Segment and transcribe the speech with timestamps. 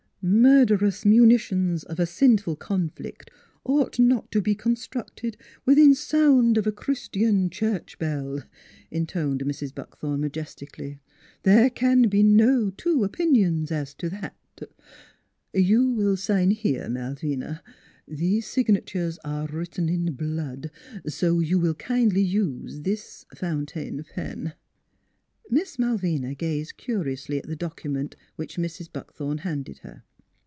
[0.41, 3.31] "Murderous munitions of a sinful conflict
[3.65, 5.33] ought not to be con structed
[5.65, 8.43] within sound of a Chr istian church bell!"
[8.91, 9.73] intoned Mrs.
[9.73, 10.99] Buckthorn majestically."
[11.41, 14.35] There can be no two o pinions as to that....
[15.55, 17.63] You will sign here, Malvina...
[18.07, 20.69] these sig na tures are written in b lood,
[21.07, 24.53] so you will kindly use this fountain pen."
[25.49, 28.87] Miss Malvina gazed curiously at the document which Mrs.
[28.93, 30.03] Buckthorn handed her.